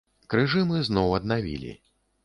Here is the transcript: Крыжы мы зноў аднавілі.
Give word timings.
Крыжы 0.33 0.63
мы 0.71 0.81
зноў 0.89 1.15
аднавілі. 1.21 1.79